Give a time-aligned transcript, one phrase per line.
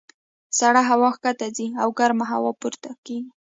[0.59, 3.17] سړه هوا ښکته ځي او ګرمه هوا پورته کېږي.